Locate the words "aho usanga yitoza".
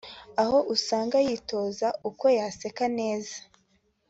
0.41-1.87